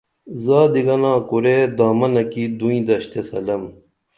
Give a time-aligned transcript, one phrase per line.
[0.43, 3.63] زادی گنا کُرے دامنہ کی دوئیں دشتے سلام